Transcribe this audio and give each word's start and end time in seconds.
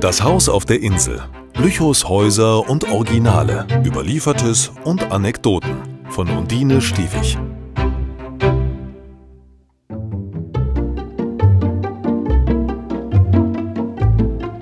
Das 0.00 0.22
Haus 0.22 0.48
auf 0.48 0.64
der 0.64 0.80
Insel. 0.80 1.20
Lüchows 1.56 2.08
Häuser 2.08 2.70
und 2.70 2.88
Originale. 2.88 3.66
Überliefertes 3.84 4.70
und 4.84 5.10
Anekdoten. 5.10 5.76
Von 6.10 6.30
Undine 6.30 6.80
Stiefig. 6.80 7.36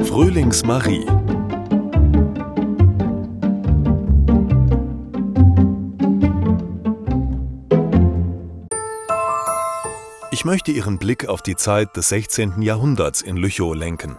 Frühlings 0.08 0.64
Marie. 0.64 1.04
Ich 10.30 10.46
möchte 10.46 10.72
Ihren 10.72 10.96
Blick 10.96 11.28
auf 11.28 11.42
die 11.42 11.56
Zeit 11.56 11.94
des 11.94 12.08
16. 12.08 12.62
Jahrhunderts 12.62 13.20
in 13.20 13.36
Lüchow 13.36 13.74
lenken. 13.74 14.16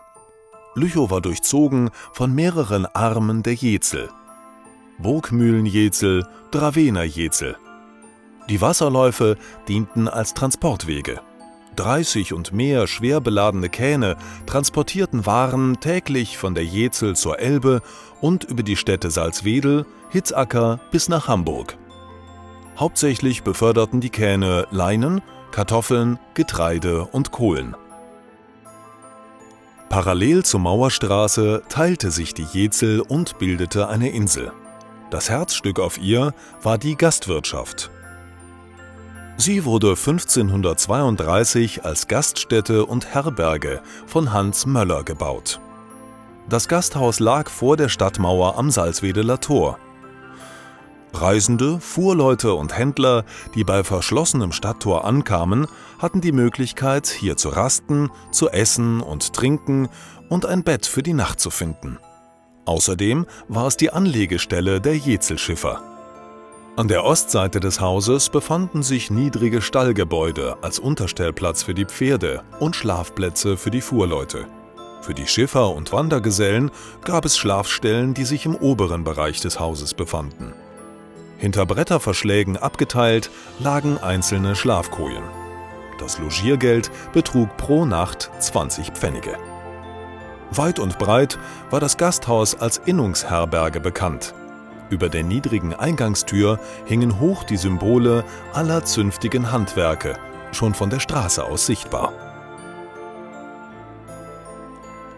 Lüchow 0.78 1.10
war 1.10 1.22
durchzogen 1.22 1.90
von 2.14 2.34
mehreren 2.34 2.86
Armen 2.86 3.42
der 3.42 3.56
Jezel. 3.56 4.10
Burgmühlen-Jezel, 5.00 6.26
Dravener-Jezel. 6.52 7.58
Die 8.48 8.62
Wasserläufe 8.62 9.38
dienten 9.68 10.08
als 10.08 10.36
Transportwege. 10.36 11.20
30 11.76 12.34
und 12.34 12.54
mehr 12.54 12.86
schwer 12.88 13.22
beladene 13.22 13.70
Kähne 13.70 14.18
transportierten 14.46 15.26
Waren 15.26 15.80
täglich 15.80 16.38
von 16.38 16.54
der 16.54 16.66
Jezel 16.66 17.16
zur 17.16 17.40
Elbe 17.40 17.82
und 18.22 18.44
über 18.44 18.64
die 18.64 18.76
Städte 18.76 19.10
Salzwedel, 19.10 19.86
Hitzacker 20.12 20.80
bis 20.92 21.10
nach 21.10 21.28
Hamburg. 21.28 21.76
Hauptsächlich 22.78 23.42
beförderten 23.42 24.00
die 24.00 24.12
Kähne 24.12 24.68
Leinen, 24.70 25.22
Kartoffeln, 25.52 26.20
Getreide 26.36 27.06
und 27.06 27.32
Kohlen. 27.32 27.76
Parallel 29.90 30.44
zur 30.44 30.60
Mauerstraße 30.60 31.64
teilte 31.70 32.12
sich 32.12 32.34
die 32.34 32.44
Jezel 32.44 33.00
und 33.02 33.38
bildete 33.40 33.88
eine 33.88 34.10
Insel. 34.10 34.52
Das 35.10 35.30
Herzstück 35.30 35.80
auf 35.80 35.98
ihr 35.98 36.34
war 36.62 36.78
die 36.78 36.98
Gastwirtschaft. 36.98 37.90
Sie 39.38 39.64
wurde 39.64 39.92
1532 39.92 41.86
als 41.86 42.08
Gaststätte 42.08 42.86
und 42.86 43.14
Herberge 43.14 43.82
von 44.06 44.34
Hans 44.34 44.66
Möller 44.66 45.04
gebaut. 45.04 45.62
Das 46.50 46.68
Gasthaus 46.68 47.20
lag 47.20 47.50
vor 47.50 47.78
der 47.78 47.88
Stadtmauer 47.88 48.58
am 48.58 48.72
Salzwedeler 48.72 49.40
Tor. 49.40 49.78
Reisende, 51.22 51.80
Fuhrleute 51.80 52.54
und 52.54 52.78
Händler, 52.78 53.26
die 53.56 53.64
bei 53.64 53.84
verschlossenem 53.84 54.52
Stadttor 54.52 55.06
ankamen, 55.06 55.68
hatten 56.00 56.22
die 56.22 56.32
Möglichkeit, 56.32 57.08
hier 57.08 57.38
zu 57.38 57.50
rasten, 57.50 58.10
zu 58.32 58.50
essen 58.50 59.02
und 59.02 59.34
trinken 59.34 59.90
und 60.30 60.46
ein 60.46 60.64
Bett 60.64 60.86
für 60.86 61.04
die 61.04 61.14
Nacht 61.14 61.40
zu 61.40 61.50
finden. 61.50 61.98
Außerdem 62.66 63.26
war 63.48 63.68
es 63.68 63.78
die 63.78 63.92
Anlegestelle 63.92 64.82
der 64.82 64.98
Jezelschiffer. 64.98 65.82
An 66.76 66.88
der 66.88 67.06
Ostseite 67.06 67.60
des 67.60 67.82
Hauses 67.82 68.30
befanden 68.30 68.84
sich 68.84 69.10
niedrige 69.10 69.62
Stallgebäude 69.62 70.58
als 70.62 70.78
Unterstellplatz 70.78 71.64
für 71.64 71.74
die 71.74 71.86
Pferde 71.86 72.44
und 72.60 72.76
Schlafplätze 72.76 73.58
für 73.58 73.72
die 73.72 73.82
Fuhrleute. 73.82 74.46
Für 75.02 75.14
die 75.14 75.26
Schiffer 75.26 75.74
und 75.74 75.92
Wandergesellen 75.92 76.70
gab 77.04 77.26
es 77.26 77.38
Schlafstellen, 77.38 78.14
die 78.14 78.26
sich 78.26 78.46
im 78.46 78.56
oberen 78.56 79.04
Bereich 79.04 79.40
des 79.42 79.60
Hauses 79.60 79.94
befanden. 79.94 80.54
Hinter 81.38 81.66
Bretterverschlägen 81.66 82.58
abgeteilt 82.58 83.30
lagen 83.60 83.98
einzelne 83.98 84.56
Schlafkojen. 84.56 85.24
Das 86.00 86.18
Logiergeld 86.20 86.92
betrug 87.14 87.56
pro 87.58 87.86
Nacht 87.86 88.32
20 88.40 88.92
Pfennige. 88.92 89.38
Weit 90.52 90.80
und 90.80 90.98
breit 90.98 91.38
war 91.70 91.80
das 91.80 91.98
Gasthaus 91.98 92.56
als 92.56 92.78
Innungsherberge 92.78 93.80
bekannt. 93.80 94.34
Über 94.90 95.10
der 95.10 95.24
niedrigen 95.24 95.74
Eingangstür 95.74 96.60
hingen 96.86 97.20
hoch 97.20 97.44
die 97.44 97.58
Symbole 97.58 98.24
aller 98.54 98.86
zünftigen 98.86 99.52
Handwerke, 99.52 100.18
schon 100.54 100.74
von 100.74 100.90
der 100.90 101.02
Straße 101.02 101.44
aus 101.44 101.66
sichtbar. 101.66 102.27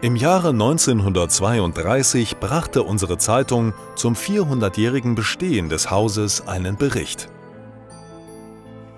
Im 0.02 0.16
Jahre 0.16 0.52
1932 0.52 2.38
brachte 2.38 2.84
unsere 2.84 3.18
Zeitung 3.18 3.74
zum 3.98 4.16
400-jährigen 4.16 5.14
Bestehen 5.14 5.68
des 5.68 5.92
Hauses 5.92 6.48
einen 6.48 6.78
Bericht. 6.78 7.28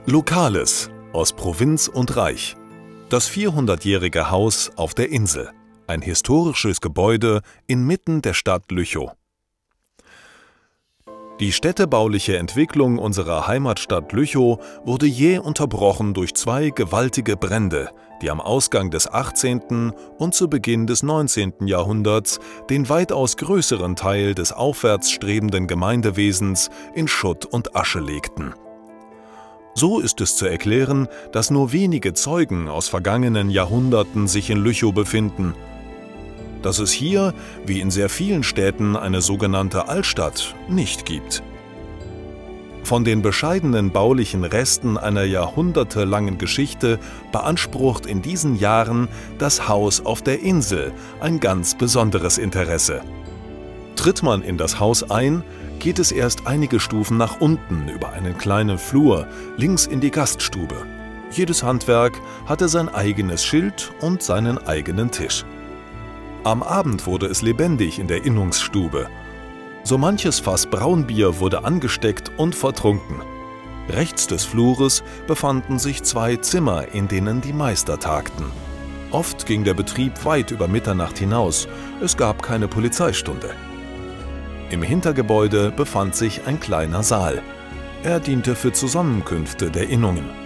Lokales 0.05 0.91
aus 1.11 1.33
Provinz 1.33 1.87
und 1.87 2.15
Reich. 2.17 2.55
Das 3.09 3.31
400-jährige 3.31 4.29
Haus 4.29 4.69
auf 4.75 4.93
der 4.93 5.09
Insel. 5.09 5.49
Ein 5.87 6.03
historisches 6.03 6.81
Gebäude 6.81 7.41
inmitten 7.65 8.21
der 8.21 8.35
Stadt 8.35 8.71
Lüchow. 8.71 9.11
Die 11.41 11.51
städtebauliche 11.51 12.37
Entwicklung 12.37 12.99
unserer 12.99 13.47
Heimatstadt 13.47 14.13
Lüchow 14.13 14.59
wurde 14.85 15.07
jäh 15.07 15.39
unterbrochen 15.39 16.13
durch 16.13 16.35
zwei 16.35 16.69
gewaltige 16.69 17.35
Brände, 17.35 17.89
die 18.21 18.29
am 18.29 18.39
Ausgang 18.39 18.91
des 18.91 19.11
18. 19.11 19.91
und 20.19 20.35
zu 20.35 20.51
Beginn 20.51 20.85
des 20.85 21.01
19. 21.01 21.65
Jahrhunderts 21.65 22.39
den 22.69 22.89
weitaus 22.89 23.37
größeren 23.37 23.95
Teil 23.95 24.35
des 24.35 24.53
aufwärts 24.53 25.09
strebenden 25.09 25.65
Gemeindewesens 25.65 26.69
in 26.93 27.07
Schutt 27.07 27.45
und 27.45 27.75
Asche 27.75 28.01
legten. 28.01 28.53
So 29.73 29.99
ist 29.99 30.21
es 30.21 30.35
zu 30.35 30.45
erklären, 30.45 31.07
dass 31.31 31.49
nur 31.49 31.71
wenige 31.71 32.13
Zeugen 32.13 32.67
aus 32.67 32.87
vergangenen 32.87 33.49
Jahrhunderten 33.49 34.27
sich 34.27 34.51
in 34.51 34.59
Lüchow 34.59 34.93
befinden– 34.93 35.55
dass 36.61 36.79
es 36.79 36.91
hier, 36.91 37.33
wie 37.65 37.79
in 37.79 37.91
sehr 37.91 38.09
vielen 38.09 38.43
Städten, 38.43 38.95
eine 38.95 39.21
sogenannte 39.21 39.87
Altstadt 39.87 40.55
nicht 40.69 41.05
gibt. 41.05 41.43
Von 42.83 43.03
den 43.03 43.21
bescheidenen 43.21 43.91
baulichen 43.91 44.43
Resten 44.43 44.97
einer 44.97 45.23
jahrhundertelangen 45.23 46.37
Geschichte 46.37 46.99
beansprucht 47.31 48.05
in 48.05 48.21
diesen 48.21 48.55
Jahren 48.55 49.07
das 49.37 49.67
Haus 49.67 50.05
auf 50.05 50.21
der 50.21 50.41
Insel 50.41 50.91
ein 51.21 51.39
ganz 51.39 51.75
besonderes 51.75 52.37
Interesse. 52.37 53.01
Tritt 53.95 54.23
man 54.23 54.41
in 54.41 54.57
das 54.57 54.79
Haus 54.79 55.09
ein, 55.09 55.43
geht 55.79 55.99
es 55.99 56.11
erst 56.11 56.47
einige 56.47 56.79
Stufen 56.79 57.17
nach 57.17 57.39
unten 57.39 57.87
über 57.87 58.13
einen 58.13 58.37
kleinen 58.37 58.77
Flur 58.77 59.27
links 59.57 59.85
in 59.85 60.01
die 60.01 60.11
Gaststube. 60.11 60.75
Jedes 61.31 61.63
Handwerk 61.63 62.19
hatte 62.45 62.67
sein 62.67 62.89
eigenes 62.89 63.45
Schild 63.45 63.93
und 64.01 64.21
seinen 64.21 64.57
eigenen 64.57 65.11
Tisch. 65.11 65.45
Am 66.43 66.63
Abend 66.63 67.05
wurde 67.05 67.27
es 67.27 67.43
lebendig 67.43 67.99
in 67.99 68.07
der 68.07 68.25
Innungsstube. 68.25 69.07
So 69.83 69.99
manches 69.99 70.39
Fass 70.39 70.65
Braunbier 70.65 71.39
wurde 71.39 71.63
angesteckt 71.63 72.31
und 72.35 72.55
vertrunken. 72.55 73.21
Rechts 73.89 74.25
des 74.25 74.43
Flures 74.45 75.03
befanden 75.27 75.77
sich 75.77 76.01
zwei 76.01 76.37
Zimmer, 76.37 76.95
in 76.95 77.07
denen 77.07 77.41
die 77.41 77.53
Meister 77.53 77.99
tagten. 77.99 78.45
Oft 79.11 79.45
ging 79.45 79.63
der 79.63 79.75
Betrieb 79.75 80.25
weit 80.25 80.49
über 80.49 80.67
Mitternacht 80.67 81.19
hinaus, 81.19 81.67
es 82.01 82.17
gab 82.17 82.41
keine 82.41 82.67
Polizeistunde. 82.67 83.51
Im 84.71 84.81
Hintergebäude 84.81 85.69
befand 85.69 86.15
sich 86.15 86.47
ein 86.47 86.59
kleiner 86.59 87.03
Saal. 87.03 87.43
Er 88.01 88.19
diente 88.19 88.55
für 88.55 88.71
Zusammenkünfte 88.71 89.69
der 89.69 89.89
Innungen. 89.89 90.40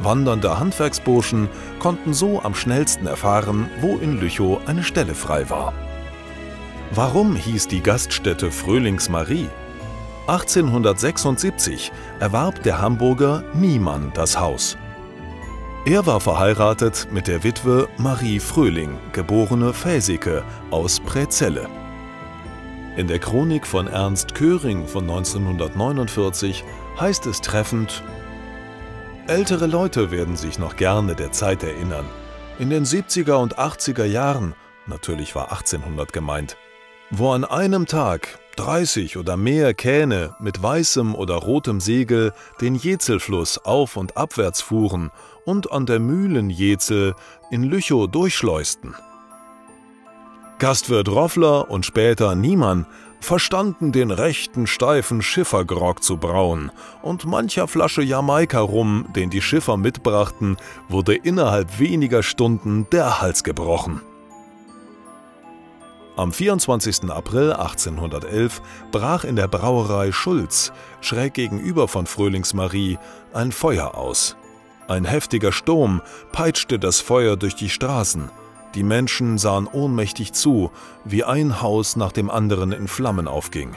Wandernde 0.00 0.58
Handwerksburschen 0.58 1.48
konnten 1.78 2.14
so 2.14 2.42
am 2.42 2.54
schnellsten 2.54 3.06
erfahren, 3.06 3.70
wo 3.80 3.96
in 3.96 4.20
Lüchow 4.20 4.60
eine 4.66 4.82
Stelle 4.82 5.14
frei 5.14 5.48
war. 5.50 5.72
Warum 6.90 7.34
hieß 7.36 7.68
die 7.68 7.82
Gaststätte 7.82 8.50
Fröhlings 8.50 9.08
Marie? 9.08 9.48
1876 10.26 11.92
erwarb 12.20 12.62
der 12.62 12.80
Hamburger 12.80 13.44
Niemann 13.54 14.10
das 14.14 14.38
Haus. 14.38 14.78
Er 15.86 16.06
war 16.06 16.20
verheiratet 16.20 17.08
mit 17.12 17.26
der 17.26 17.44
Witwe 17.44 17.88
Marie 17.98 18.40
Fröhling, 18.40 18.96
geborene 19.12 19.74
Fäsike 19.74 20.42
aus 20.70 20.98
Präzelle. 21.00 21.68
In 22.96 23.06
der 23.06 23.18
Chronik 23.18 23.66
von 23.66 23.86
Ernst 23.86 24.34
Köring 24.34 24.86
von 24.86 25.02
1949 25.02 26.64
heißt 26.98 27.26
es 27.26 27.42
treffend, 27.42 28.02
Ältere 29.26 29.66
Leute 29.66 30.10
werden 30.10 30.36
sich 30.36 30.58
noch 30.58 30.76
gerne 30.76 31.14
der 31.14 31.32
Zeit 31.32 31.62
erinnern. 31.62 32.04
In 32.58 32.68
den 32.68 32.84
70er 32.84 33.36
und 33.36 33.58
80er 33.58 34.04
Jahren, 34.04 34.54
natürlich 34.86 35.34
war 35.34 35.50
1800 35.50 36.12
gemeint, 36.12 36.58
wo 37.10 37.30
an 37.30 37.46
einem 37.46 37.86
Tag 37.86 38.38
30 38.56 39.16
oder 39.16 39.38
mehr 39.38 39.72
Kähne 39.72 40.36
mit 40.40 40.62
weißem 40.62 41.14
oder 41.14 41.36
rotem 41.36 41.80
Segel 41.80 42.34
den 42.60 42.74
Jezelfluss 42.74 43.56
auf 43.64 43.96
und 43.96 44.18
abwärts 44.18 44.60
fuhren 44.60 45.10
und 45.46 45.72
an 45.72 45.86
der 45.86 46.00
Mühlenjezel 46.00 47.14
in 47.50 47.62
Lüchow 47.62 48.06
durchschleusten. 48.06 48.94
Gastwirt 50.58 51.08
Roffler 51.08 51.70
und 51.70 51.86
später 51.86 52.34
Niemann 52.34 52.86
verstanden 53.24 53.90
den 53.90 54.10
rechten 54.10 54.66
steifen 54.66 55.22
Schiffergrog 55.22 56.02
zu 56.02 56.18
brauen, 56.18 56.70
und 57.02 57.26
mancher 57.26 57.66
Flasche 57.66 58.02
Jamaika-Rum, 58.02 59.06
den 59.16 59.30
die 59.30 59.42
Schiffer 59.42 59.76
mitbrachten, 59.76 60.56
wurde 60.88 61.14
innerhalb 61.14 61.78
weniger 61.78 62.22
Stunden 62.22 62.86
der 62.92 63.20
Hals 63.20 63.42
gebrochen. 63.42 64.00
Am 66.16 66.32
24. 66.32 67.10
April 67.10 67.52
1811 67.52 68.62
brach 68.92 69.24
in 69.24 69.34
der 69.34 69.48
Brauerei 69.48 70.12
Schulz, 70.12 70.72
schräg 71.00 71.34
gegenüber 71.34 71.88
von 71.88 72.06
Fröhlingsmarie, 72.06 72.98
ein 73.32 73.50
Feuer 73.50 73.96
aus. 73.96 74.36
Ein 74.86 75.04
heftiger 75.06 75.50
Sturm 75.50 76.02
peitschte 76.30 76.78
das 76.78 77.00
Feuer 77.00 77.36
durch 77.36 77.56
die 77.56 77.70
Straßen. 77.70 78.30
Die 78.74 78.82
Menschen 78.82 79.38
sahen 79.38 79.66
ohnmächtig 79.66 80.32
zu, 80.32 80.70
wie 81.04 81.24
ein 81.24 81.62
Haus 81.62 81.96
nach 81.96 82.12
dem 82.12 82.30
anderen 82.30 82.72
in 82.72 82.88
Flammen 82.88 83.28
aufging. 83.28 83.76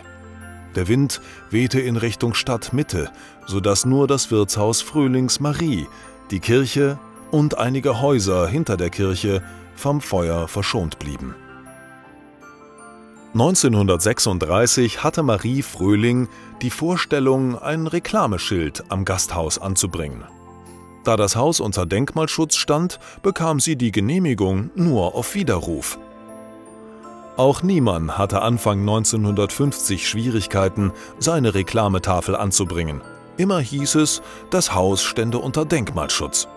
Der 0.75 0.87
Wind 0.87 1.21
wehte 1.49 1.79
in 1.79 1.97
Richtung 1.97 2.33
Stadtmitte, 2.33 3.11
sodass 3.45 3.85
nur 3.85 4.07
das 4.07 4.31
Wirtshaus 4.31 4.81
Frühlingsmarie, 4.81 5.87
die 6.31 6.39
Kirche 6.39 6.99
und 7.31 7.57
einige 7.57 8.01
Häuser 8.01 8.47
hinter 8.47 8.77
der 8.77 8.89
Kirche 8.89 9.43
vom 9.75 10.01
Feuer 10.01 10.47
verschont 10.47 10.99
blieben. 10.99 11.35
1936 13.33 15.03
hatte 15.03 15.21
Marie 15.21 15.61
Fröhling 15.61 16.27
die 16.61 16.71
Vorstellung, 16.71 17.57
ein 17.57 17.85
Reklameschild 17.85 18.85
am 18.89 19.05
Gasthaus 19.05 19.59
anzubringen. 19.59 20.23
Da 21.07 21.15
das 21.15 21.37
Haus 21.37 21.61
unter 21.61 21.85
Denkmalschutz 21.85 22.57
stand, 22.57 22.99
bekam 23.23 23.61
sie 23.61 23.77
die 23.77 23.93
Genehmigung 23.93 24.71
nur 24.75 25.15
auf 25.15 25.35
Widerruf. 25.35 25.97
Auch 27.37 27.63
Niemann 27.63 28.17
hatte 28.17 28.41
Anfang 28.41 28.81
1950 28.81 30.05
Schwierigkeiten, 30.05 30.91
seine 31.17 31.53
Reklametafel 31.53 32.35
anzubringen. 32.35 32.99
Immer 33.37 33.61
hieß 33.61 33.95
es, 33.95 34.21
das 34.49 34.73
Haus 34.75 35.01
stände 35.01 35.39
unter 35.39 35.63
Denkmalschutz. 35.63 36.49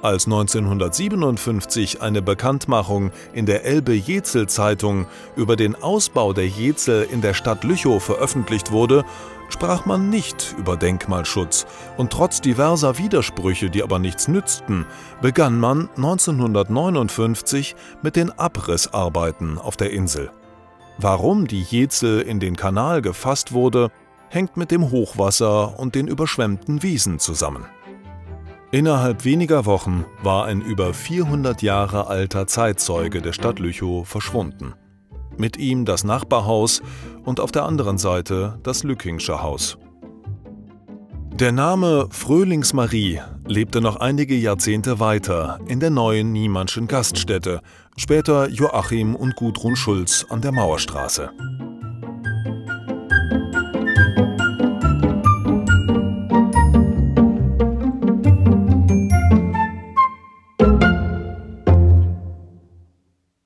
Als 0.00 0.26
1957 0.26 2.02
eine 2.02 2.22
Bekanntmachung 2.22 3.10
in 3.32 3.46
der 3.46 3.64
Elbe-Jezel-Zeitung 3.64 5.06
über 5.34 5.56
den 5.56 5.74
Ausbau 5.74 6.32
der 6.32 6.46
Jezel 6.46 7.02
in 7.10 7.20
der 7.20 7.34
Stadt 7.34 7.64
Lüchow 7.64 8.00
veröffentlicht 8.00 8.70
wurde, 8.70 9.04
sprach 9.48 9.86
man 9.86 10.08
nicht 10.08 10.54
über 10.56 10.76
Denkmalschutz 10.76 11.66
und 11.96 12.12
trotz 12.12 12.40
diverser 12.40 12.96
Widersprüche, 12.96 13.70
die 13.70 13.82
aber 13.82 13.98
nichts 13.98 14.28
nützten, 14.28 14.86
begann 15.20 15.58
man 15.58 15.88
1959 15.96 17.74
mit 18.00 18.14
den 18.14 18.30
Abrissarbeiten 18.38 19.58
auf 19.58 19.76
der 19.76 19.90
Insel. 19.90 20.30
Warum 20.98 21.48
die 21.48 21.62
Jezel 21.62 22.20
in 22.20 22.38
den 22.38 22.54
Kanal 22.54 23.02
gefasst 23.02 23.52
wurde, 23.52 23.90
hängt 24.28 24.56
mit 24.56 24.70
dem 24.70 24.92
Hochwasser 24.92 25.76
und 25.76 25.96
den 25.96 26.06
überschwemmten 26.06 26.84
Wiesen 26.84 27.18
zusammen. 27.18 27.66
Innerhalb 28.70 29.24
weniger 29.24 29.64
Wochen 29.64 30.04
war 30.22 30.44
ein 30.44 30.60
über 30.60 30.92
400 30.92 31.62
Jahre 31.62 32.08
alter 32.08 32.46
Zeitzeuge 32.46 33.22
der 33.22 33.32
Stadt 33.32 33.58
Lüchow 33.60 34.06
verschwunden. 34.06 34.74
Mit 35.38 35.56
ihm 35.56 35.86
das 35.86 36.04
Nachbarhaus 36.04 36.82
und 37.24 37.40
auf 37.40 37.50
der 37.50 37.64
anderen 37.64 37.96
Seite 37.96 38.58
das 38.62 38.82
Lückingsche 38.82 39.42
Haus. 39.42 39.78
Der 41.32 41.52
Name 41.52 42.08
Fröhlingsmarie 42.10 43.20
lebte 43.46 43.80
noch 43.80 43.96
einige 43.96 44.34
Jahrzehnte 44.34 45.00
weiter 45.00 45.60
in 45.66 45.80
der 45.80 45.90
neuen 45.90 46.32
Niemannschen 46.32 46.88
Gaststätte, 46.88 47.62
später 47.96 48.50
Joachim 48.50 49.14
und 49.14 49.36
Gudrun 49.36 49.76
Schulz 49.76 50.26
an 50.28 50.42
der 50.42 50.52
Mauerstraße. 50.52 51.30